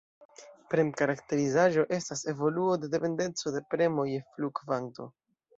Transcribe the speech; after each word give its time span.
Prem-karakterizaĵo 0.73 1.83
estas 1.99 2.25
evoluo 2.35 2.79
de 2.85 2.91
dependeco 2.97 3.55
de 3.59 3.65
premo 3.75 4.11
je 4.15 4.25
flu-kvanto. 4.33 5.11